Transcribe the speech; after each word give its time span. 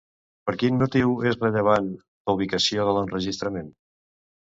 Per 0.49 0.55
quin 0.63 0.79
motiu 0.83 1.11
és 1.33 1.37
rellevant, 1.45 1.93
la 2.31 2.39
ubicació 2.41 2.91
de 2.91 2.99
l'enregistrament? 3.01 3.73